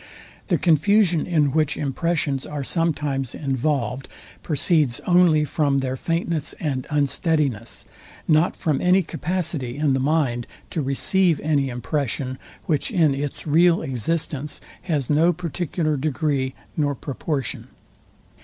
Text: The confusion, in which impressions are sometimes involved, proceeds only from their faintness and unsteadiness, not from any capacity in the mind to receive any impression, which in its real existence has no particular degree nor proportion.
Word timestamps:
The 0.47 0.57
confusion, 0.57 1.27
in 1.27 1.51
which 1.51 1.77
impressions 1.77 2.43
are 2.47 2.63
sometimes 2.63 3.35
involved, 3.35 4.09
proceeds 4.41 4.99
only 5.01 5.45
from 5.45 5.77
their 5.77 5.95
faintness 5.95 6.53
and 6.59 6.87
unsteadiness, 6.89 7.85
not 8.27 8.55
from 8.55 8.81
any 8.81 9.03
capacity 9.03 9.77
in 9.77 9.93
the 9.93 9.99
mind 9.99 10.47
to 10.71 10.81
receive 10.81 11.39
any 11.41 11.69
impression, 11.69 12.39
which 12.65 12.89
in 12.89 13.13
its 13.13 13.45
real 13.45 13.83
existence 13.83 14.59
has 14.81 15.07
no 15.07 15.31
particular 15.33 15.95
degree 15.97 16.55
nor 16.75 16.95
proportion. 16.95 17.67